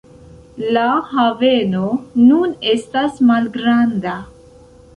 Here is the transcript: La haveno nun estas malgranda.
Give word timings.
La 0.77 0.85
haveno 1.09 1.83
nun 2.29 2.55
estas 2.73 3.23
malgranda. 3.31 4.19